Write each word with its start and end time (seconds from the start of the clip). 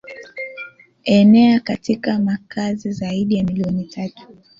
enea 1.03 1.59
katika 1.59 2.19
makazi 2.19 2.91
zaidi 2.91 3.35
ya 3.35 3.43
milioni 3.43 3.83
tatu 3.85 4.27